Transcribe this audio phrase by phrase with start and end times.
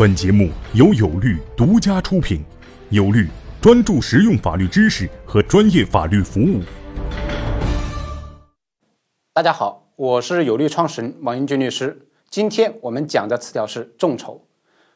[0.00, 2.42] 本节目由有律独家出品，
[2.88, 3.28] 有律
[3.60, 6.62] 专注实用法律知识和专业法律服务。
[9.34, 12.08] 大家好，我是有律创始人王英军律师。
[12.30, 14.46] 今天我们讲的词条是众筹。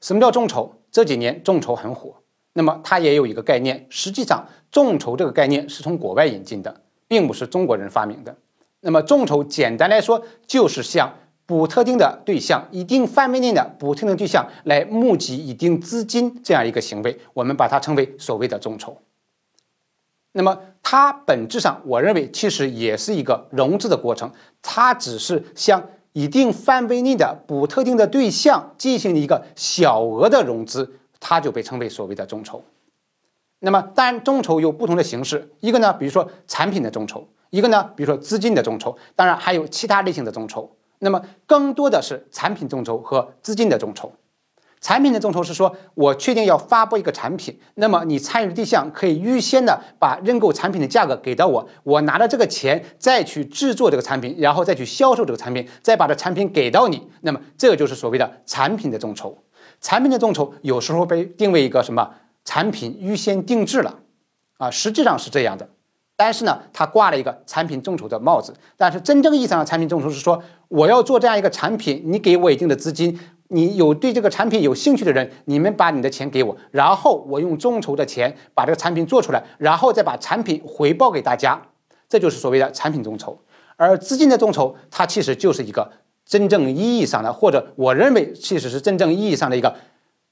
[0.00, 0.82] 什么叫众筹？
[0.90, 2.16] 这几年众筹很火，
[2.54, 8.36] 那么它也有一个概念，实际上众筹这个概念是从国外引进的，并不是中国人发明的。
[8.80, 11.14] 那么众筹简单来说就是向
[11.48, 18.98] 补特定的对象、一定范围内的补特定对象来募集一定资金这样一个行为，我们把它称为所谓的众筹。
[20.32, 24.30] 那么它本质上，我认为其实也是一个融资的过程，
[24.60, 32.62] 它只是向一定范围内的补特定的对象进行一个小额的融资，它就被称为所谓的众筹。
[33.60, 40.70] 那么当然，众筹有不同的形式，一个呢，比如说产品的众筹；一个呢，比如说资金的众筹；当然还有其他类型的众筹。
[41.00, 44.12] 那么更多的是产品众筹和资金的众筹。
[44.80, 57.08] 产品的众筹是说，我确定要发布一个产品，那么你参与的对象可以预先的把认购产品的价格给到我，我拿着这个钱再去制作这个产品，然后再去销售这个产品，再把这产品给到你。
[57.22, 59.36] 那么这个就是所谓的产品的众筹。
[59.80, 63.98] 产品的众筹有时候被定为一个什么产品预先定制了，
[64.58, 65.68] 啊，实际上是这样的。
[66.18, 68.52] 但是呢，它挂了一个产品众筹的帽子。
[68.76, 73.16] 但是真正意义上的产品众筹是说，我要做这样一个产品，你给我一定的资金，
[73.50, 81.62] 你有对这个产品有兴趣的人，你们把你的钱给我，然后我用众筹的钱把这个产品做出来，然后再把产品回报给大家，
[82.08, 83.40] 这就是所谓的产品众筹。
[83.76, 85.92] 而资金的众筹，它其实就是一个
[86.26, 89.76] 真正意义上的，或者我认为其实是真正意义上的一个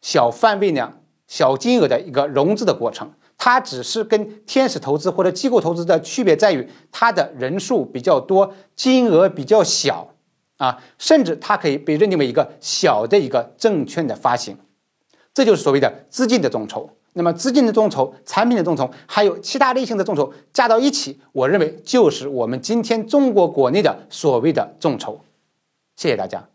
[0.00, 1.01] 小范围量、
[1.32, 3.10] 小金额的一个融资的过程。
[3.38, 10.14] 它只是跟天使投资或者机构投资的区别在于，它的人数比较多，金额比较小，
[10.58, 14.58] 啊，甚至它可以被认定为一个小的一个证券的发行，
[15.32, 16.90] 这就是所谓的资金的众筹。
[17.14, 25.20] 那么资金的众筹、产品的众筹，还有其他类型的众筹加到一起，我认为就是我们今天中国国内的所谓的众筹。
[25.96, 26.51] 谢谢大家。